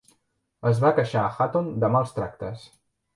[0.69, 2.65] Es va queixar a Hatton de mals tractes.